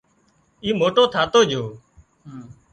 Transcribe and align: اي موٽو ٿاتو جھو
اي 0.63 0.69
موٽو 0.81 1.03
ٿاتو 1.13 1.39
جھو 1.49 1.63